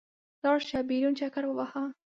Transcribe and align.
لاړ 0.43 0.57
شه، 0.67 0.79
بېرون 0.89 1.13
چکر 1.19 1.43
ووهه. 1.47 1.83